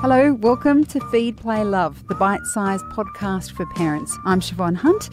Hello, 0.00 0.32
welcome 0.32 0.82
to 0.84 0.98
Feed, 1.10 1.36
Play, 1.36 1.62
Love, 1.62 2.08
the 2.08 2.14
bite 2.14 2.46
sized 2.46 2.86
podcast 2.86 3.52
for 3.52 3.66
parents. 3.66 4.16
I'm 4.24 4.40
Siobhan 4.40 4.74
Hunt. 4.74 5.10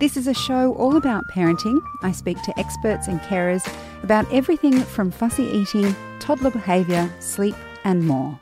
This 0.00 0.16
is 0.16 0.26
a 0.26 0.32
show 0.32 0.72
all 0.76 0.96
about 0.96 1.24
parenting. 1.30 1.78
I 2.02 2.12
speak 2.12 2.40
to 2.44 2.58
experts 2.58 3.06
and 3.06 3.20
carers 3.20 3.70
about 4.02 4.24
everything 4.32 4.80
from 4.80 5.10
fussy 5.10 5.42
eating, 5.42 5.94
toddler 6.20 6.50
behaviour, 6.50 7.12
sleep, 7.20 7.54
and 7.84 8.06
more. 8.06 8.40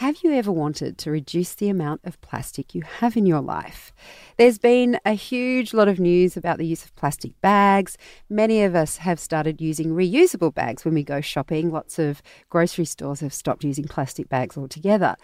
Have 0.00 0.18
you 0.22 0.34
ever 0.34 0.52
wanted 0.52 0.98
to 0.98 1.10
reduce 1.10 1.54
the 1.54 1.70
amount 1.70 2.02
of 2.04 2.20
plastic 2.20 2.74
you 2.74 2.82
have 2.82 3.16
in 3.16 3.24
your 3.24 3.40
life? 3.40 3.94
There's 4.36 4.58
been 4.58 5.00
a 5.06 5.12
huge 5.12 5.72
lot 5.72 5.88
of 5.88 5.98
news 5.98 6.36
about 6.36 6.58
the 6.58 6.66
use 6.66 6.84
of 6.84 6.94
plastic 6.96 7.40
bags. 7.40 7.96
Many 8.28 8.62
of 8.62 8.74
us 8.74 8.98
have 8.98 9.18
started 9.18 9.58
using 9.58 9.94
reusable 9.94 10.52
bags 10.52 10.84
when 10.84 10.92
we 10.92 11.02
go 11.02 11.22
shopping. 11.22 11.70
Lots 11.70 11.98
of 11.98 12.20
grocery 12.50 12.84
stores 12.84 13.20
have 13.20 13.32
stopped 13.32 13.64
using 13.64 13.88
plastic 13.88 14.28
bags 14.28 14.58
altogether. 14.58 15.16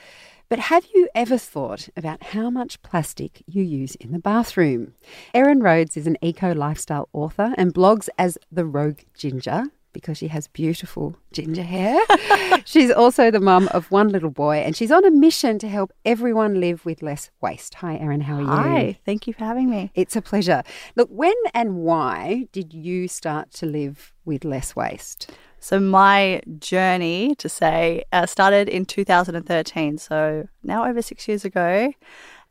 But 0.49 0.59
have 0.59 0.87
you 0.95 1.07
ever 1.15 1.37
thought 1.37 1.91
about 1.95 2.23
how 2.23 2.49
much 2.49 2.81
plastic 2.81 3.43
you 3.47 3.63
use 3.63 3.95
in 3.97 4.13
the 4.13 4.19
bathroom? 4.19 4.95
Erin 5.35 5.61
Rhoads 5.61 5.99
is 5.99 6.07
an 6.07 6.17
eco 6.23 6.55
lifestyle 6.55 7.11
author 7.13 7.53
and 7.59 7.75
blogs 7.75 8.09
as 8.19 8.39
The 8.51 8.65
Rogue 8.65 9.01
Ginger 9.13 9.65
because 9.93 10.19
she 10.19 10.29
has 10.29 10.49
beautiful 10.49 11.17
ginger 11.33 11.63
hair. 11.63 11.99
she's 12.65 12.91
also 12.91 13.31
the 13.31 13.41
mum 13.41 13.69
of 13.73 13.91
one 13.91 14.09
little 14.09 14.31
boy 14.31 14.57
and 14.59 14.77
she's 14.77 14.91
on 14.91 15.05
a 15.05 15.11
mission 15.11 15.59
to 15.59 15.69
help 15.69 15.93
everyone 16.05 16.61
live 16.61 16.85
with 16.85 17.03
less 17.03 17.31
waste. 17.41 17.75
Hi, 17.75 17.97
Erin, 17.97 18.23
how 18.23 18.37
are 18.37 18.41
you? 18.41 18.47
Hi, 18.47 18.99
thank 19.05 19.27
you 19.27 19.33
for 19.33 19.45
having 19.45 19.71
me. 19.71 19.91
It's 19.95 20.17
a 20.17 20.23
pleasure. 20.23 20.63
Look, 20.97 21.09
when 21.11 21.35
and 21.55 21.77
why 21.77 22.49
did 22.53 22.73
you 22.73 23.09
start 23.09 23.51
to 23.53 23.67
live 23.67 24.13
with 24.25 24.45
less 24.45 24.75
waste? 24.77 25.31
So, 25.59 25.79
my 25.79 26.43
journey 26.59 27.37
to 27.37 27.49
say 27.49 28.03
uh, 28.13 28.27
started 28.27 28.69
in 28.69 28.85
2013, 28.85 29.97
so 29.99 30.49
now 30.65 30.85
over 30.85 31.01
six 31.03 31.29
years 31.29 31.45
ago. 31.45 31.93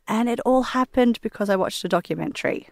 And 0.08 0.30
it 0.30 0.40
all 0.46 0.64
happened 0.64 1.20
because 1.22 1.50
I 1.50 1.56
watched 1.56 1.84
a 1.84 1.90
documentary. 1.90 2.70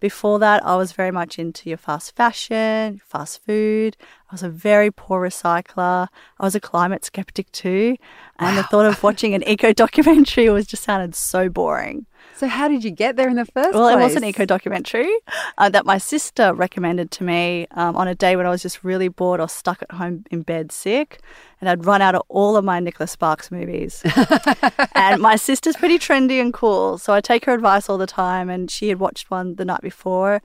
Before 0.00 0.38
that, 0.38 0.64
I 0.64 0.76
was 0.76 0.92
very 0.92 1.10
much 1.10 1.38
into 1.38 1.68
your 1.68 1.78
fast 1.78 2.14
fashion, 2.14 3.00
fast 3.04 3.44
food. 3.44 3.96
I 4.30 4.34
was 4.34 4.44
a 4.44 4.48
very 4.48 4.90
poor 4.92 5.20
recycler. 5.20 6.06
I 6.38 6.44
was 6.44 6.54
a 6.54 6.60
climate 6.60 7.04
skeptic 7.04 7.50
too. 7.50 7.96
And 8.38 8.56
wow. 8.56 8.62
the 8.62 8.68
thought 8.68 8.86
of 8.86 9.02
watching 9.02 9.34
an 9.34 9.46
eco 9.48 9.72
documentary 9.72 10.48
was 10.50 10.66
just 10.66 10.84
sounded 10.84 11.16
so 11.16 11.48
boring. 11.48 12.06
So, 12.38 12.46
how 12.46 12.68
did 12.68 12.84
you 12.84 12.92
get 12.92 13.16
there 13.16 13.28
in 13.28 13.34
the 13.34 13.44
first 13.44 13.74
well, 13.74 13.88
place? 13.88 13.96
Well, 13.96 13.98
it 13.98 14.04
was 14.04 14.14
an 14.14 14.22
eco 14.22 14.44
documentary 14.44 15.12
uh, 15.58 15.70
that 15.70 15.84
my 15.84 15.98
sister 15.98 16.54
recommended 16.54 17.10
to 17.10 17.24
me 17.24 17.66
um, 17.72 17.96
on 17.96 18.06
a 18.06 18.14
day 18.14 18.36
when 18.36 18.46
I 18.46 18.50
was 18.50 18.62
just 18.62 18.84
really 18.84 19.08
bored 19.08 19.40
or 19.40 19.48
stuck 19.48 19.82
at 19.82 19.90
home 19.90 20.22
in 20.30 20.42
bed 20.42 20.70
sick. 20.70 21.20
And 21.60 21.68
I'd 21.68 21.84
run 21.84 22.00
out 22.00 22.14
of 22.14 22.22
all 22.28 22.56
of 22.56 22.64
my 22.64 22.78
Nicholas 22.78 23.10
Sparks 23.10 23.50
movies. 23.50 24.04
and 24.94 25.20
my 25.20 25.34
sister's 25.34 25.74
pretty 25.74 25.98
trendy 25.98 26.40
and 26.40 26.54
cool. 26.54 26.96
So 26.96 27.12
I 27.12 27.20
take 27.20 27.44
her 27.46 27.54
advice 27.54 27.88
all 27.88 27.98
the 27.98 28.06
time. 28.06 28.48
And 28.48 28.70
she 28.70 28.88
had 28.88 29.00
watched 29.00 29.32
one 29.32 29.56
the 29.56 29.64
night 29.64 29.80
before 29.80 30.40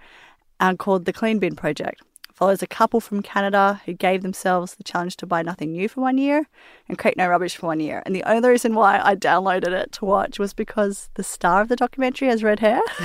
and 0.60 0.74
uh, 0.74 0.84
called 0.84 1.06
The 1.06 1.14
Clean 1.14 1.38
Bin 1.38 1.56
Project 1.56 2.02
follows 2.34 2.62
a 2.62 2.68
couple 2.68 3.00
from 3.00 3.22
Canada 3.22 3.82
who 3.86 3.94
gave 3.94 4.24
themselves 4.24 4.76
the 4.76 4.84
challenge 4.84 5.16
to 5.18 5.26
buy 5.26 5.42
nothing 5.42 5.72
new 5.72 5.88
for 5.88 6.02
one 6.02 6.18
year 6.18 6.48
and 6.90 6.98
create 6.98 7.16
no 7.16 7.28
rubbish 7.28 7.56
for 7.56 7.68
one 7.68 7.80
year. 7.80 8.02
And 8.06 8.16
the 8.16 8.24
only 8.24 8.50
reason 8.50 8.74
why 8.74 9.00
I 9.04 9.16
downloaded 9.16 9.72
it 9.72 9.92
to 9.94 10.06
watch 10.06 10.40
was 10.40 10.54
because 10.54 11.10
the 11.14 11.24
star 11.24 11.62
of 11.62 11.70
the 11.70 11.76
documentary 11.76 12.28
has 12.28 12.44
red 12.44 12.60
hair. 12.60 12.82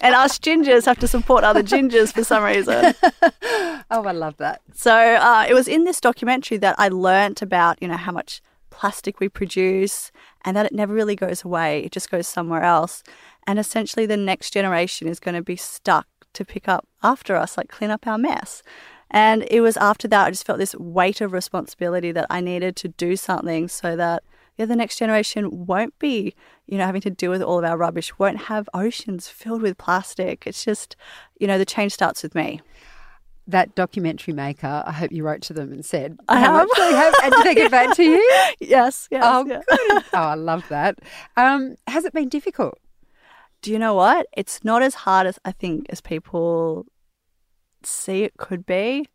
and 0.00 0.14
us 0.14 0.38
gingers 0.38 0.86
have 0.86 0.98
to 1.00 1.08
support 1.08 1.42
other 1.42 1.62
gingers 1.62 2.12
for 2.12 2.22
some 2.22 2.44
reason. 2.44 2.94
oh, 3.90 4.04
I 4.04 4.12
love 4.12 4.36
that. 4.36 4.62
So 4.72 4.94
uh, 4.94 5.44
it 5.48 5.54
was 5.54 5.66
in 5.66 5.84
this 5.84 6.00
documentary 6.00 6.58
that 6.58 6.76
I 6.78 6.88
learnt 6.88 7.42
about, 7.42 7.82
you 7.82 7.88
know, 7.88 7.96
how 7.96 8.12
much 8.12 8.40
plastic 8.70 9.18
we 9.18 9.28
produce 9.28 10.12
and 10.44 10.56
that 10.56 10.66
it 10.66 10.72
never 10.72 10.94
really 10.94 11.16
goes 11.16 11.44
away. 11.44 11.80
It 11.80 11.92
just 11.92 12.10
goes 12.10 12.28
somewhere 12.28 12.62
else. 12.62 13.02
And 13.48 13.58
essentially, 13.58 14.06
the 14.06 14.16
next 14.16 14.52
generation 14.52 15.08
is 15.08 15.20
going 15.20 15.34
to 15.34 15.42
be 15.42 15.56
stuck 15.56 16.06
to 16.36 16.44
pick 16.44 16.68
up 16.68 16.86
after 17.02 17.36
us, 17.36 17.56
like 17.56 17.68
clean 17.68 17.90
up 17.90 18.06
our 18.06 18.18
mess. 18.18 18.62
And 19.10 19.46
it 19.50 19.60
was 19.60 19.76
after 19.76 20.08
that 20.08 20.26
I 20.26 20.30
just 20.30 20.46
felt 20.46 20.58
this 20.58 20.74
weight 20.74 21.20
of 21.20 21.32
responsibility 21.32 22.12
that 22.12 22.26
I 22.30 22.40
needed 22.40 22.76
to 22.76 22.88
do 22.88 23.16
something 23.16 23.68
so 23.68 23.96
that 23.96 24.22
yeah, 24.56 24.64
the 24.64 24.76
next 24.76 24.98
generation 24.98 25.66
won't 25.66 25.98
be, 25.98 26.34
you 26.66 26.78
know, 26.78 26.86
having 26.86 27.02
to 27.02 27.10
deal 27.10 27.30
with 27.30 27.42
all 27.42 27.58
of 27.58 27.64
our 27.64 27.76
rubbish, 27.76 28.18
won't 28.18 28.38
have 28.38 28.68
oceans 28.72 29.28
filled 29.28 29.60
with 29.62 29.76
plastic. 29.76 30.46
It's 30.46 30.64
just, 30.64 30.96
you 31.38 31.46
know, 31.46 31.58
the 31.58 31.66
change 31.66 31.92
starts 31.92 32.22
with 32.22 32.34
me. 32.34 32.62
That 33.46 33.74
documentary 33.74 34.32
maker, 34.32 34.82
I 34.86 34.92
hope 34.92 35.12
you 35.12 35.22
wrote 35.24 35.42
to 35.42 35.52
them 35.52 35.72
and 35.72 35.84
said, 35.84 36.18
I 36.28 36.40
have. 36.40 36.54
much 36.54 36.68
they 36.76 36.92
have, 36.92 37.14
and 37.22 37.32
did 37.34 37.44
they 37.44 37.54
get 37.54 37.70
back 37.70 37.94
to 37.96 38.02
you? 38.02 38.16
yes, 38.60 39.08
yes. 39.10 39.22
Oh, 39.24 39.46
yeah. 39.46 39.60
good. 39.68 40.04
Oh, 40.14 40.18
I 40.18 40.34
love 40.34 40.66
that. 40.70 40.98
Um, 41.36 41.76
has 41.86 42.04
it 42.04 42.12
been 42.12 42.28
difficult? 42.28 42.78
Do 43.66 43.72
you 43.72 43.80
know 43.80 43.94
what? 43.94 44.28
It's 44.32 44.62
not 44.62 44.80
as 44.80 44.94
hard 44.94 45.26
as 45.26 45.40
I 45.44 45.50
think 45.50 45.86
as 45.88 46.00
people 46.00 46.86
see 47.82 48.22
it 48.22 48.36
could 48.36 48.64
be. 48.64 49.08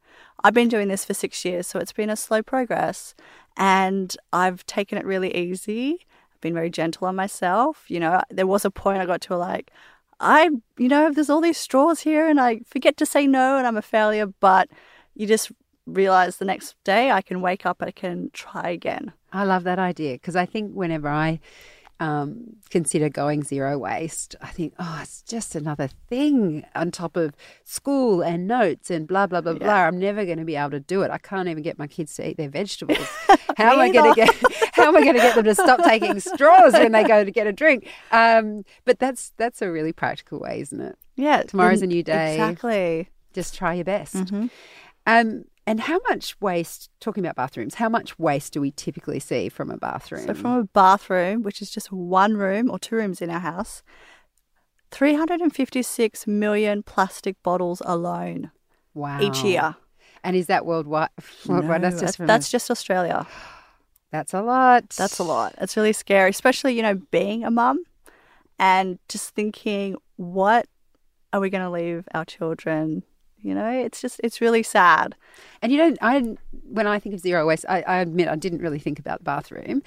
I've 0.43 0.53
been 0.53 0.67
doing 0.67 0.89
this 0.89 1.05
for 1.05 1.13
six 1.13 1.45
years, 1.45 1.67
so 1.67 1.79
it's 1.79 1.93
been 1.93 2.09
a 2.09 2.17
slow 2.17 2.43
progress. 2.43 3.15
And 3.55 4.13
I've 4.33 4.65
taken 4.65 4.97
it 4.97 5.05
really 5.05 5.33
easy. 5.33 6.05
I've 6.33 6.41
been 6.41 6.53
very 6.53 6.69
gentle 6.69 7.07
on 7.07 7.15
myself. 7.15 7.85
You 7.87 8.01
know, 8.01 8.21
there 8.29 8.45
was 8.45 8.65
a 8.65 8.71
point 8.71 8.99
I 8.99 9.05
got 9.05 9.21
to 9.21 9.37
like, 9.37 9.71
I, 10.19 10.49
you 10.77 10.89
know, 10.89 11.11
there's 11.11 11.29
all 11.29 11.39
these 11.39 11.57
straws 11.57 12.01
here 12.01 12.27
and 12.27 12.37
I 12.37 12.59
forget 12.65 12.97
to 12.97 13.05
say 13.05 13.27
no 13.27 13.57
and 13.57 13.65
I'm 13.65 13.77
a 13.77 13.81
failure. 13.81 14.27
But 14.41 14.67
you 15.15 15.27
just 15.27 15.49
realize 15.85 16.35
the 16.35 16.45
next 16.45 16.75
day 16.83 17.09
I 17.09 17.21
can 17.21 17.39
wake 17.39 17.65
up 17.65 17.81
I 17.81 17.91
can 17.91 18.31
try 18.33 18.69
again. 18.69 19.13
I 19.31 19.45
love 19.45 19.63
that 19.63 19.79
idea 19.79 20.15
because 20.15 20.35
I 20.35 20.45
think 20.45 20.73
whenever 20.73 21.07
I 21.07 21.39
um, 22.01 22.55
consider 22.71 23.09
going 23.09 23.43
zero 23.43 23.77
waste, 23.77 24.35
I 24.41 24.47
think, 24.47 24.73
oh, 24.79 24.99
it's 25.03 25.21
just 25.21 25.53
another 25.53 25.87
thing 26.09 26.65
on 26.73 26.89
top 26.89 27.15
of 27.15 27.35
school 27.63 28.23
and 28.23 28.47
notes 28.47 28.89
and 28.89 29.07
blah, 29.07 29.27
blah, 29.27 29.39
blah, 29.39 29.51
yeah. 29.53 29.59
blah. 29.59 29.73
I'm 29.73 29.99
never 29.99 30.25
going 30.25 30.39
to 30.39 30.43
be 30.43 30.55
able 30.55 30.71
to 30.71 30.79
do 30.79 31.03
it. 31.03 31.11
I 31.11 31.19
can't 31.19 31.47
even 31.47 31.61
get 31.61 31.77
my 31.77 31.85
kids 31.85 32.15
to 32.15 32.27
eat 32.27 32.37
their 32.37 32.49
vegetables. 32.49 33.07
How 33.55 33.73
am 33.73 33.79
I 33.79 33.91
going 33.91 34.11
to 34.11 34.15
get, 34.15 34.33
how 34.73 34.87
am 34.87 34.95
I 34.95 35.01
going 35.01 35.13
to 35.13 35.21
get 35.21 35.35
them 35.35 35.43
to 35.43 35.53
stop 35.53 35.83
taking 35.83 36.19
straws 36.19 36.73
when 36.73 36.93
they 36.93 37.03
go 37.03 37.23
to 37.23 37.29
get 37.29 37.45
a 37.45 37.51
drink? 37.51 37.87
Um, 38.11 38.63
but 38.85 38.97
that's, 38.97 39.33
that's 39.37 39.61
a 39.61 39.69
really 39.69 39.93
practical 39.93 40.39
way, 40.39 40.61
isn't 40.61 40.81
it? 40.81 40.97
Yeah. 41.15 41.43
Tomorrow's 41.43 41.83
a 41.83 41.87
new 41.87 42.01
day. 42.01 42.35
Exactly. 42.35 43.09
Just 43.33 43.53
try 43.53 43.75
your 43.75 43.85
best. 43.85 44.15
Mm-hmm. 44.15 44.47
Um, 45.05 45.43
and 45.71 45.79
how 45.79 46.01
much 46.09 46.35
waste, 46.41 46.89
talking 46.99 47.23
about 47.23 47.37
bathrooms, 47.37 47.75
how 47.75 47.87
much 47.87 48.19
waste 48.19 48.51
do 48.51 48.59
we 48.59 48.71
typically 48.71 49.21
see 49.21 49.47
from 49.47 49.71
a 49.71 49.77
bathroom? 49.77 50.27
So, 50.27 50.33
from 50.33 50.57
a 50.57 50.63
bathroom, 50.65 51.43
which 51.43 51.61
is 51.61 51.71
just 51.71 51.93
one 51.93 52.35
room 52.35 52.69
or 52.69 52.77
two 52.77 52.97
rooms 52.97 53.21
in 53.21 53.29
our 53.29 53.39
house, 53.39 53.81
356 54.91 56.27
million 56.27 56.83
plastic 56.83 57.41
bottles 57.41 57.81
alone. 57.85 58.51
Wow. 58.93 59.21
Each 59.21 59.45
year. 59.45 59.77
And 60.25 60.35
is 60.35 60.47
that 60.47 60.65
worldwide? 60.65 61.07
worldwide? 61.47 61.83
No, 61.83 61.89
that's 61.89 62.01
just, 62.01 62.17
that's 62.17 62.51
just 62.51 62.69
Australia. 62.69 63.25
That's 64.11 64.33
a 64.33 64.41
lot. 64.41 64.89
That's 64.89 65.19
a 65.19 65.23
lot. 65.23 65.55
It's 65.61 65.77
really 65.77 65.93
scary, 65.93 66.31
especially, 66.31 66.75
you 66.75 66.81
know, 66.81 66.95
being 67.11 67.45
a 67.45 67.49
mum 67.49 67.85
and 68.59 68.99
just 69.07 69.33
thinking, 69.33 69.95
what 70.17 70.67
are 71.31 71.39
we 71.39 71.49
going 71.49 71.63
to 71.63 71.69
leave 71.69 72.09
our 72.13 72.25
children 72.25 73.03
you 73.41 73.53
know, 73.53 73.69
it's 73.69 74.01
just 74.01 74.21
it's 74.23 74.41
really 74.41 74.63
sad. 74.63 75.15
And 75.61 75.71
you 75.71 75.77
don't. 75.77 75.97
I 76.01 76.35
when 76.63 76.87
I 76.87 76.99
think 76.99 77.15
of 77.15 77.21
zero 77.21 77.45
waste, 77.47 77.65
I, 77.67 77.81
I 77.81 77.97
admit 77.97 78.27
I 78.27 78.35
didn't 78.35 78.59
really 78.59 78.79
think 78.79 78.99
about 78.99 79.19
the 79.19 79.25
bathroom. 79.25 79.83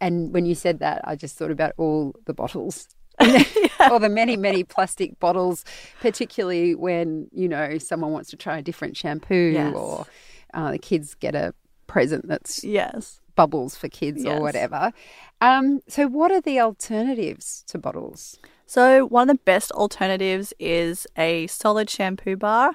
And 0.00 0.32
when 0.32 0.46
you 0.46 0.54
said 0.54 0.78
that, 0.80 1.00
I 1.04 1.16
just 1.16 1.36
thought 1.36 1.50
about 1.50 1.72
all 1.76 2.14
the 2.26 2.34
bottles 2.34 2.88
yeah. 3.20 3.90
or 3.90 3.98
the 3.98 4.08
many, 4.08 4.36
many 4.36 4.62
plastic 4.62 5.18
bottles, 5.18 5.64
particularly 6.00 6.74
when, 6.74 7.28
you 7.32 7.48
know, 7.48 7.78
someone 7.78 8.12
wants 8.12 8.30
to 8.30 8.36
try 8.36 8.58
a 8.58 8.62
different 8.62 8.96
shampoo 8.96 9.52
yes. 9.52 9.74
or 9.74 10.06
uh, 10.54 10.72
the 10.72 10.78
kids 10.78 11.14
get 11.14 11.34
a 11.34 11.54
present 11.86 12.28
that's 12.28 12.62
yes. 12.62 13.20
bubbles 13.34 13.76
for 13.76 13.88
kids 13.88 14.24
yes. 14.24 14.32
or 14.32 14.42
whatever. 14.42 14.92
Um, 15.40 15.80
so, 15.88 16.08
what 16.08 16.30
are 16.30 16.40
the 16.40 16.60
alternatives 16.60 17.64
to 17.68 17.78
bottles? 17.78 18.38
So, 18.66 19.06
one 19.06 19.30
of 19.30 19.36
the 19.36 19.42
best 19.44 19.70
alternatives 19.72 20.52
is 20.58 21.06
a 21.16 21.46
solid 21.46 21.88
shampoo 21.88 22.36
bar 22.36 22.74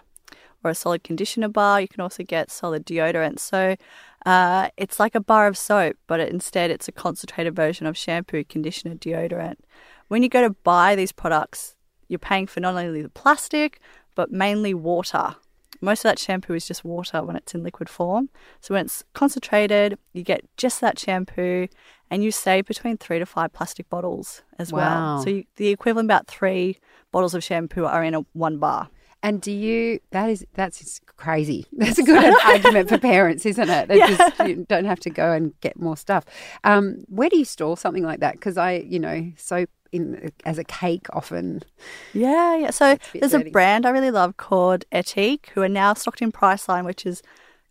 or 0.63 0.71
a 0.71 0.75
solid 0.75 1.03
conditioner 1.03 1.49
bar. 1.49 1.81
You 1.81 1.87
can 1.87 2.01
also 2.01 2.23
get 2.23 2.51
solid 2.51 2.85
deodorant. 2.85 3.39
So 3.39 3.75
uh, 4.25 4.69
it's 4.77 4.99
like 4.99 5.15
a 5.15 5.21
bar 5.21 5.47
of 5.47 5.57
soap, 5.57 5.97
but 6.07 6.19
it, 6.19 6.29
instead 6.29 6.71
it's 6.71 6.87
a 6.87 6.91
concentrated 6.91 7.55
version 7.55 7.85
of 7.85 7.97
shampoo, 7.97 8.43
conditioner, 8.43 8.95
deodorant. 8.95 9.55
When 10.07 10.23
you 10.23 10.29
go 10.29 10.41
to 10.41 10.49
buy 10.63 10.95
these 10.95 11.11
products, 11.11 11.75
you're 12.07 12.19
paying 12.19 12.47
for 12.47 12.59
not 12.59 12.75
only 12.75 13.01
the 13.01 13.09
plastic, 13.09 13.79
but 14.15 14.31
mainly 14.31 14.73
water. 14.73 15.35
Most 15.83 15.99
of 15.99 16.03
that 16.03 16.19
shampoo 16.19 16.53
is 16.53 16.67
just 16.67 16.85
water 16.85 17.23
when 17.23 17.35
it's 17.35 17.55
in 17.55 17.63
liquid 17.63 17.89
form. 17.89 18.29
So 18.59 18.75
when 18.75 18.85
it's 18.85 19.03
concentrated, 19.13 19.97
you 20.13 20.21
get 20.21 20.45
just 20.55 20.79
that 20.81 20.99
shampoo 20.99 21.67
and 22.11 22.23
you 22.23 22.31
save 22.31 22.65
between 22.65 22.97
three 22.97 23.17
to 23.17 23.25
five 23.25 23.53
plastic 23.53 23.89
bottles 23.89 24.43
as 24.59 24.71
wow. 24.71 24.77
well. 24.77 25.23
So 25.23 25.29
you, 25.31 25.45
the 25.55 25.69
equivalent 25.69 26.05
about 26.05 26.27
three 26.27 26.77
bottles 27.11 27.33
of 27.33 27.43
shampoo 27.43 27.85
are 27.85 28.03
in 28.03 28.13
a 28.13 28.25
one 28.33 28.57
bar. 28.57 28.89
And 29.23 29.41
do 29.41 29.51
you? 29.51 29.99
That 30.11 30.29
is 30.29 30.45
that's 30.55 30.99
crazy. 31.15 31.67
That's 31.73 31.99
a 31.99 32.03
good 32.03 32.33
argument 32.45 32.89
for 32.89 32.97
parents, 32.97 33.45
isn't 33.45 33.69
it? 33.69 33.87
They 33.87 33.97
Yeah. 33.99 34.07
just 34.07 34.39
you 34.47 34.65
don't 34.67 34.85
have 34.85 34.99
to 35.01 35.11
go 35.11 35.31
and 35.31 35.53
get 35.61 35.79
more 35.79 35.95
stuff. 35.95 36.25
Um, 36.63 37.03
where 37.07 37.29
do 37.29 37.37
you 37.37 37.45
store 37.45 37.77
something 37.77 38.03
like 38.03 38.19
that? 38.21 38.33
Because 38.33 38.57
I, 38.57 38.77
you 38.77 38.99
know, 38.99 39.31
soap 39.37 39.69
in 39.91 40.31
as 40.45 40.57
a 40.57 40.63
cake 40.63 41.05
often. 41.13 41.61
Yeah, 42.13 42.55
yeah. 42.57 42.71
So 42.71 42.93
a 42.93 42.99
there's 43.19 43.35
a 43.35 43.43
brand 43.51 43.85
I 43.85 43.91
really 43.91 44.09
love 44.09 44.37
called 44.37 44.85
Ethique, 44.91 45.49
who 45.53 45.61
are 45.61 45.69
now 45.69 45.93
stocked 45.93 46.21
in 46.23 46.31
Priceline, 46.31 46.85
which 46.85 47.05
is 47.05 47.21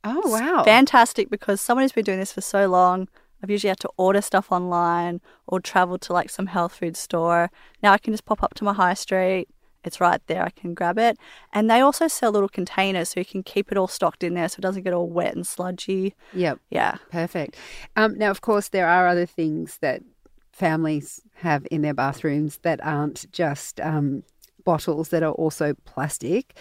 Oh 0.04 0.22
wow! 0.30 0.62
fantastic 0.64 1.28
because 1.30 1.60
someone 1.60 1.82
who's 1.82 1.92
been 1.92 2.04
doing 2.04 2.20
this 2.20 2.32
for 2.32 2.40
so 2.42 2.68
long. 2.68 3.08
I've 3.42 3.50
usually 3.50 3.70
had 3.70 3.80
to 3.80 3.90
order 3.96 4.20
stuff 4.20 4.52
online 4.52 5.22
or 5.46 5.60
travel 5.60 5.96
to 5.98 6.12
like 6.12 6.28
some 6.30 6.46
health 6.46 6.74
food 6.74 6.94
store. 6.96 7.50
Now 7.82 7.92
I 7.92 7.98
can 7.98 8.12
just 8.12 8.26
pop 8.26 8.42
up 8.42 8.52
to 8.54 8.64
my 8.64 8.74
high 8.74 8.92
street. 8.94 9.48
It's 9.84 10.00
right 10.00 10.20
there. 10.26 10.42
I 10.44 10.50
can 10.50 10.74
grab 10.74 10.98
it. 10.98 11.18
And 11.52 11.70
they 11.70 11.80
also 11.80 12.06
sell 12.06 12.30
little 12.32 12.48
containers 12.48 13.10
so 13.10 13.20
you 13.20 13.24
can 13.24 13.42
keep 13.42 13.72
it 13.72 13.78
all 13.78 13.88
stocked 13.88 14.22
in 14.22 14.34
there 14.34 14.48
so 14.48 14.56
it 14.58 14.62
doesn't 14.62 14.82
get 14.82 14.92
all 14.92 15.08
wet 15.08 15.34
and 15.34 15.46
sludgy. 15.46 16.14
Yep. 16.34 16.58
Yeah. 16.70 16.96
Perfect. 17.10 17.56
Um, 17.96 18.18
now, 18.18 18.30
of 18.30 18.40
course, 18.42 18.68
there 18.68 18.86
are 18.88 19.08
other 19.08 19.26
things 19.26 19.78
that 19.80 20.02
families 20.52 21.22
have 21.36 21.66
in 21.70 21.80
their 21.82 21.94
bathrooms 21.94 22.58
that 22.58 22.84
aren't 22.84 23.30
just 23.32 23.80
um, 23.80 24.22
bottles 24.64 25.08
that 25.08 25.22
are 25.22 25.32
also 25.32 25.74
plastic. 25.86 26.54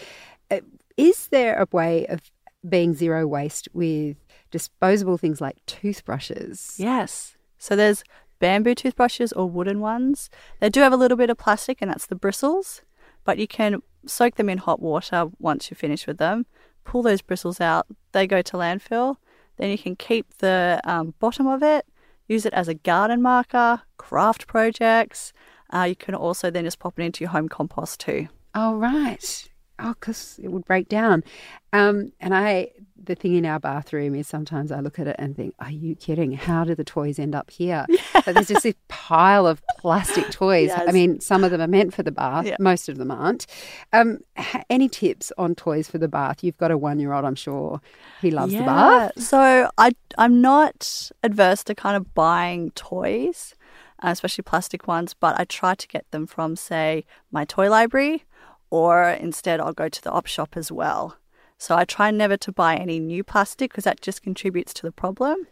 Uh, 0.49 0.61
Is 0.95 1.27
there 1.27 1.57
a 1.61 1.67
way 1.71 2.05
of 2.07 2.21
being 2.67 2.93
zero 2.93 3.27
waste 3.27 3.67
with 3.73 4.17
disposable 4.51 5.17
things 5.17 5.41
like 5.41 5.57
toothbrushes? 5.65 6.75
Yes. 6.77 7.35
So 7.57 7.75
there's 7.75 8.03
bamboo 8.39 8.75
toothbrushes 8.75 9.33
or 9.33 9.49
wooden 9.49 9.81
ones. 9.81 10.29
They 10.59 10.69
do 10.69 10.79
have 10.79 10.93
a 10.93 10.97
little 10.97 11.17
bit 11.17 11.29
of 11.29 11.37
plastic, 11.37 11.79
and 11.81 11.91
that's 11.91 12.05
the 12.05 12.15
bristles, 12.15 12.81
but 13.23 13.37
you 13.37 13.47
can 13.47 13.81
soak 14.05 14.35
them 14.35 14.49
in 14.49 14.57
hot 14.57 14.81
water 14.81 15.27
once 15.39 15.69
you're 15.69 15.75
finished 15.75 16.07
with 16.07 16.17
them. 16.17 16.45
Pull 16.83 17.03
those 17.03 17.21
bristles 17.21 17.61
out, 17.61 17.87
they 18.11 18.25
go 18.27 18.41
to 18.41 18.57
landfill. 18.57 19.17
Then 19.57 19.69
you 19.69 19.77
can 19.77 19.95
keep 19.95 20.37
the 20.37 20.79
um, 20.85 21.13
bottom 21.19 21.47
of 21.47 21.61
it, 21.61 21.85
use 22.27 22.45
it 22.45 22.53
as 22.53 22.67
a 22.67 22.73
garden 22.73 23.21
marker, 23.21 23.81
craft 23.97 24.47
projects. 24.47 25.33
Uh, 25.71 25.83
you 25.83 25.95
can 25.95 26.15
also 26.15 26.49
then 26.49 26.63
just 26.63 26.79
pop 26.79 26.97
it 26.97 27.03
into 27.03 27.23
your 27.23 27.31
home 27.31 27.49
compost 27.49 27.99
too. 27.99 28.29
Oh, 28.55 28.75
right. 28.75 29.49
Oh, 29.77 29.93
because 29.99 30.39
it 30.41 30.49
would 30.49 30.65
break 30.65 30.89
down. 30.89 31.23
Um, 31.73 32.11
and 32.19 32.33
I, 32.33 32.71
the 33.09 33.15
thing 33.15 33.35
in 33.35 33.45
our 33.45 33.59
bathroom 33.59 34.13
is 34.15 34.27
sometimes 34.27 34.71
I 34.71 34.79
look 34.79 34.99
at 34.99 35.07
it 35.07 35.15
and 35.19 35.35
think, 35.35 35.53
are 35.59 35.71
you 35.71 35.95
kidding? 35.95 36.31
How 36.31 36.63
do 36.63 36.75
the 36.75 36.83
toys 36.83 37.19
end 37.19 37.35
up 37.35 37.49
here? 37.51 37.85
But 38.25 38.35
there's 38.35 38.49
just 38.49 38.63
this 38.63 38.75
pile 38.89 39.47
of 39.47 39.61
plastic 39.79 40.29
toys. 40.29 40.69
I 40.75 40.91
mean, 40.91 41.19
some 41.19 41.43
of 41.43 41.49
them 41.51 41.61
are 41.61 41.67
meant 41.67 41.93
for 41.93 42.03
the 42.03 42.11
bath, 42.11 42.45
Yeah. 42.45 42.57
most 42.59 42.87
of 42.89 42.97
them 42.97 43.09
aren't. 43.09 43.47
Um, 43.93 44.19
any 44.69 44.87
tips 44.87 45.31
on 45.37 45.55
toys 45.55 45.89
for 45.89 45.97
the 45.97 46.07
bath? 46.07 46.43
You've 46.43 46.57
got 46.57 46.69
a 46.69 46.77
one 46.77 46.99
year 46.99 47.13
old, 47.13 47.25
I'm 47.25 47.33
sure. 47.35 47.81
He 48.21 48.29
loves 48.29 48.53
the 48.53 48.59
bath. 48.59 49.11
So 49.19 49.69
I 49.77 49.91
I'm 50.17 50.41
not 50.41 51.11
adverse 51.23 51.63
to 51.65 51.73
kind 51.75 51.95
of 51.97 52.13
buying 52.13 52.71
toys, 52.71 53.55
uh, 54.03 54.09
especially 54.09 54.43
plastic 54.43 54.87
ones, 54.87 55.13
but 55.13 55.39
I 55.39 55.45
try 55.45 55.73
to 55.75 55.87
get 55.87 56.05
them 56.11 56.27
from 56.27 56.55
say 56.55 57.05
my 57.31 57.45
toy 57.45 57.69
library, 57.69 58.25
or 58.69 59.09
instead 59.09 59.59
I'll 59.59 59.73
go 59.73 59.89
to 59.89 60.01
the 60.03 60.11
op 60.11 60.27
shop 60.27 60.55
as 60.55 60.71
well. 60.71 61.15
So 61.59 61.75
I 61.75 61.83
try 61.83 62.09
never 62.09 62.37
to 62.37 62.51
buy 62.53 62.77
any 62.77 62.99
new 62.99 63.21
plastic 63.23 63.71
because 63.71 63.83
that 63.83 64.01
just 64.01 64.23
contributes 64.23 64.73
to 64.75 64.81
the 64.83 64.93
problem. 64.93 65.45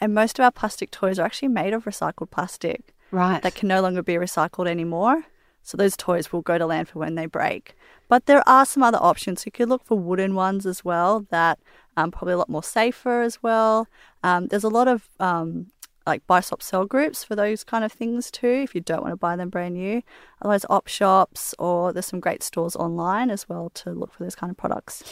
And 0.00 0.14
most 0.14 0.38
of 0.38 0.42
our 0.42 0.50
plastic 0.50 0.90
toys 0.90 1.18
are 1.18 1.26
actually 1.26 1.48
made 1.48 1.74
of 1.74 1.84
recycled 1.84 2.30
plastic 2.30 2.94
Right. 3.10 3.42
that 3.42 3.54
can 3.54 3.68
no 3.68 3.82
longer 3.82 4.02
be 4.02 4.14
recycled 4.14 4.66
anymore. 4.66 5.26
So 5.62 5.76
those 5.76 5.98
toys 5.98 6.32
will 6.32 6.40
go 6.40 6.56
to 6.56 6.64
landfill 6.64 6.94
when 6.94 7.14
they 7.14 7.26
break. 7.26 7.76
But 8.08 8.24
there 8.24 8.42
are 8.48 8.64
some 8.64 8.82
other 8.82 8.98
options. 9.00 9.44
You 9.44 9.52
could 9.52 9.68
look 9.68 9.84
for 9.84 9.98
wooden 9.98 10.34
ones 10.34 10.64
as 10.64 10.82
well 10.82 11.26
that 11.30 11.58
um, 11.94 12.10
probably 12.10 12.32
a 12.32 12.38
lot 12.38 12.48
more 12.48 12.62
safer 12.62 13.20
as 13.20 13.42
well. 13.42 13.86
Um, 14.24 14.46
there's 14.46 14.64
a 14.64 14.70
lot 14.70 14.88
of 14.88 15.10
um, 15.20 15.66
like 16.06 16.26
buy 16.26 16.40
swap 16.40 16.62
sell 16.62 16.86
groups 16.86 17.22
for 17.22 17.36
those 17.36 17.64
kind 17.64 17.84
of 17.84 17.92
things 17.92 18.30
too. 18.30 18.62
If 18.64 18.74
you 18.74 18.80
don't 18.80 19.02
want 19.02 19.12
to 19.12 19.16
buy 19.16 19.36
them 19.36 19.50
brand 19.50 19.74
new, 19.74 20.02
otherwise 20.40 20.64
op 20.70 20.88
shops 20.88 21.54
or 21.58 21.92
there's 21.92 22.06
some 22.06 22.20
great 22.20 22.42
stores 22.42 22.74
online 22.76 23.28
as 23.28 23.46
well 23.46 23.68
to 23.74 23.90
look 23.90 24.14
for 24.14 24.24
those 24.24 24.34
kind 24.34 24.50
of 24.50 24.56
products. 24.56 25.04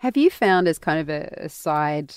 Have 0.00 0.16
you 0.16 0.30
found 0.30 0.66
as 0.66 0.78
kind 0.78 0.98
of 0.98 1.10
a, 1.10 1.28
a 1.36 1.48
side 1.50 2.14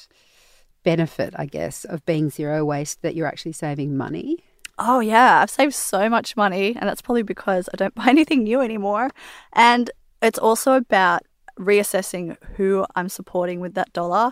benefit, 0.83 1.33
I 1.37 1.45
guess, 1.45 1.83
of 1.83 2.05
being 2.05 2.29
zero 2.29 2.63
waste 2.63 3.01
that 3.01 3.13
you're 3.13 3.27
actually 3.27 3.51
saving 3.51 3.97
money? 3.97 4.37
Oh 4.79 5.01
yeah, 5.01 5.41
I've 5.41 5.49
saved 5.49 5.73
so 5.73 6.09
much 6.09 6.37
money, 6.37 6.77
and 6.79 6.87
that's 6.87 7.01
probably 7.01 7.23
because 7.23 7.67
I 7.73 7.75
don't 7.75 7.93
buy 8.01 8.05
anything 8.07 8.43
new 8.43 8.61
anymore. 8.61 9.09
And 9.51 9.91
it's 10.21 10.39
also 10.39 10.75
about 10.75 11.23
reassessing 11.59 12.37
who 12.55 12.85
I'm 12.95 13.09
supporting 13.09 13.59
with 13.59 13.73
that 13.73 13.91
dollar, 13.91 14.31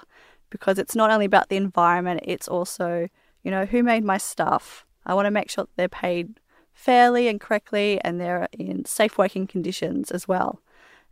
because 0.49 0.79
it's 0.79 0.95
not 0.95 1.11
only 1.11 1.25
about 1.25 1.49
the 1.49 1.57
environment; 1.57 2.21
it's 2.23 2.47
also, 2.47 3.09
you 3.43 3.51
know, 3.51 3.65
who 3.65 3.83
made 3.83 4.05
my 4.05 4.17
stuff. 4.17 4.85
I 5.05 5.13
want 5.13 5.25
to 5.25 5.31
make 5.31 5.49
sure 5.49 5.65
that 5.65 5.75
they're 5.75 5.89
paid 5.89 6.39
fairly 6.71 7.27
and 7.27 7.41
correctly, 7.41 7.99
and 8.01 8.17
they're 8.17 8.47
in 8.53 8.85
safe 8.85 9.17
working 9.17 9.45
conditions 9.45 10.09
as 10.09 10.25
well. 10.25 10.61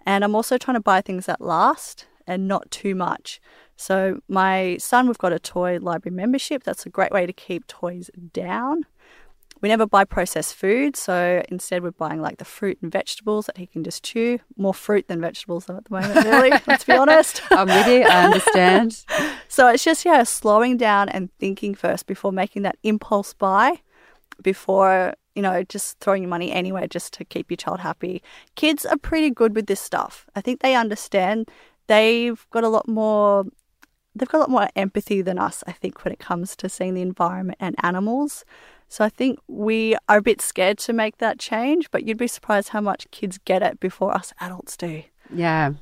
And 0.05 0.23
I'm 0.23 0.35
also 0.35 0.57
trying 0.57 0.75
to 0.75 0.81
buy 0.81 1.01
things 1.01 1.25
that 1.25 1.41
last 1.41 2.05
and 2.29 2.47
not 2.47 2.69
too 2.71 2.95
much. 2.95 3.41
So 3.75 4.19
my 4.27 4.77
son, 4.77 5.07
we've 5.07 5.17
got 5.17 5.33
a 5.33 5.39
toy 5.39 5.79
library 5.81 6.15
membership. 6.15 6.63
That's 6.63 6.85
a 6.85 6.89
great 6.89 7.11
way 7.11 7.25
to 7.25 7.33
keep 7.33 7.65
toys 7.67 8.09
down. 8.33 8.85
We 9.61 9.67
never 9.67 9.85
buy 9.85 10.05
processed 10.05 10.55
food, 10.55 10.95
so 10.95 11.43
instead 11.49 11.83
we're 11.83 11.91
buying 11.91 12.21
like 12.21 12.37
the 12.37 12.45
fruit 12.45 12.77
and 12.81 12.89
vegetables 12.89 13.45
that 13.47 13.57
he 13.57 13.65
can 13.65 13.83
just 13.83 14.03
chew. 14.03 14.39
More 14.55 14.73
fruit 14.73 15.07
than 15.09 15.19
vegetables 15.19 15.69
at 15.69 15.83
the 15.83 15.91
moment, 15.93 16.25
really, 16.25 16.49
let's 16.67 16.85
be 16.85 16.93
honest. 16.93 17.41
I'm 17.51 17.67
with 17.67 17.87
you, 17.87 18.03
I 18.03 18.25
understand. 18.25 19.03
So 19.51 19.67
it's 19.67 19.83
just, 19.83 20.05
yeah, 20.05 20.23
slowing 20.23 20.77
down 20.77 21.09
and 21.09 21.31
thinking 21.39 21.73
first 21.73 22.05
before 22.05 22.31
making 22.31 22.61
that 22.61 22.77
impulse 22.83 23.33
buy, 23.33 23.81
before, 24.43 25.15
you 25.33 25.41
know, 25.41 25.63
just 25.63 25.99
throwing 25.99 26.21
your 26.21 26.29
money 26.29 26.51
anywhere 26.51 26.87
just 26.87 27.13
to 27.13 27.25
keep 27.25 27.49
your 27.49 27.57
child 27.57 27.79
happy. 27.79 28.21
Kids 28.55 28.85
are 28.85 28.95
pretty 28.95 29.31
good 29.31 29.55
with 29.55 29.65
this 29.65 29.81
stuff. 29.81 30.27
I 30.35 30.41
think 30.41 30.61
they 30.61 30.75
understand. 30.75 31.49
They've 31.89 32.45
got 32.51 32.63
a 32.63 32.69
lot 32.69 32.87
more 32.87 33.45
they've 34.15 34.29
got 34.29 34.37
a 34.37 34.41
lot 34.41 34.49
more 34.49 34.69
empathy 34.75 35.21
than 35.21 35.39
us, 35.39 35.63
I 35.65 35.71
think, 35.71 36.03
when 36.03 36.13
it 36.13 36.19
comes 36.19 36.55
to 36.57 36.69
seeing 36.69 36.93
the 36.93 37.01
environment 37.01 37.57
and 37.59 37.75
animals. 37.81 38.45
So 38.87 39.03
I 39.03 39.09
think 39.09 39.39
we 39.47 39.95
are 40.07 40.17
a 40.17 40.21
bit 40.21 40.39
scared 40.39 40.77
to 40.79 40.93
make 40.93 41.17
that 41.17 41.39
change, 41.39 41.89
but 41.89 42.05
you'd 42.05 42.17
be 42.17 42.27
surprised 42.27 42.69
how 42.69 42.81
much 42.81 43.09
kids 43.09 43.39
get 43.39 43.63
it 43.63 43.79
before 43.79 44.13
us 44.13 44.33
adults 44.39 44.77
do. 44.77 45.03
Yeah. 45.33 45.73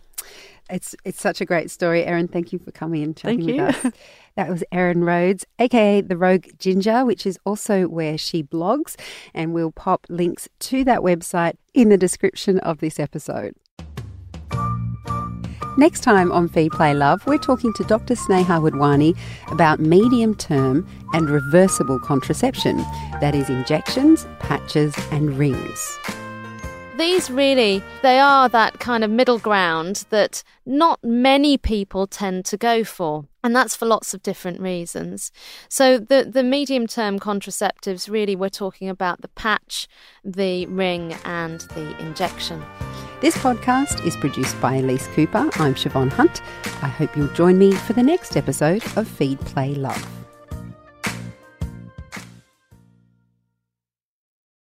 It's 0.70 0.96
it's 1.04 1.22
such 1.22 1.42
a 1.42 1.46
great 1.46 1.72
story, 1.72 2.04
Erin. 2.06 2.28
Thank 2.30 2.54
you 2.54 2.60
for 2.60 2.72
coming 2.72 3.04
and 3.04 3.16
chatting 3.16 3.46
with 3.46 3.86
us. 3.86 3.94
That 4.36 4.50
was 4.50 4.64
Erin 4.72 5.00
Rhoads, 5.00 5.46
aka 5.58 6.00
the 6.02 6.16
Rogue 6.16 6.46
Ginger, 6.60 7.04
which 7.04 7.26
is 7.26 7.40
also 7.44 7.88
where 7.88 8.20
she 8.20 8.44
blogs, 8.44 8.96
and 9.34 9.52
we'll 9.52 9.72
pop 9.72 10.06
links 10.10 10.48
to 10.60 10.84
that 10.84 11.00
website 11.00 11.54
in 11.74 11.90
the 11.90 11.98
description 11.98 12.60
of 12.60 12.78
this 12.78 13.00
episode. 13.00 13.56
Next 15.78 16.00
time 16.00 16.32
on 16.32 16.48
Feed 16.48 16.72
Play 16.72 16.96
Love, 16.96 17.24
we're 17.28 17.38
talking 17.38 17.72
to 17.74 17.84
Dr. 17.84 18.16
Sneha 18.16 18.60
Wadwani 18.60 19.16
about 19.52 19.80
medium 19.80 20.34
term 20.34 20.88
and 21.14 21.30
reversible 21.30 22.00
contraception 22.00 22.78
that 23.22 23.36
is, 23.36 23.48
injections, 23.48 24.26
patches, 24.40 24.96
and 25.12 25.38
rings. 25.38 26.00
These 26.98 27.30
really, 27.30 27.84
they 28.02 28.18
are 28.20 28.50
that 28.50 28.80
kind 28.80 29.04
of 29.04 29.12
middle 29.12 29.38
ground 29.38 30.06
that 30.10 30.44
not 30.66 31.00
many 31.04 31.60
people 31.60 32.08
tend 32.08 32.46
to 32.46 32.58
go 32.58 32.84
for. 32.84 33.26
And 33.44 33.56
that's 33.56 33.76
for 33.76 33.86
lots 33.86 34.16
of 34.16 34.24
different 34.24 34.60
reasons. 34.60 35.32
So 35.70 36.00
the, 36.00 36.28
the 36.28 36.42
medium 36.42 36.88
term 36.88 37.20
contraceptives 37.20 38.10
really 38.10 38.36
we're 38.36 38.50
talking 38.50 38.90
about 38.90 39.22
the 39.22 39.28
patch, 39.28 39.88
the 40.26 40.66
ring 40.66 41.14
and 41.24 41.62
the 41.76 41.96
injection. 42.00 42.64
This 43.20 43.36
podcast 43.36 44.06
is 44.06 44.16
produced 44.16 44.62
by 44.62 44.76
Elise 44.76 45.08
Cooper. 45.16 45.50
I'm 45.54 45.74
Siobhan 45.74 46.12
Hunt. 46.12 46.44
I 46.84 46.88
hope 46.88 47.18
you'll 47.18 47.34
join 47.34 47.58
me 47.58 47.72
for 47.72 47.94
the 47.94 48.04
next 48.04 48.38
episode 48.38 48.84
of 48.96 49.08
Feed 49.08 49.40
Play 49.40 49.74
Love. 49.74 50.27